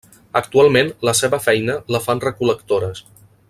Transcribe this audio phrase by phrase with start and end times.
[0.39, 3.07] Actualment la seva feina la fan recol·lectores.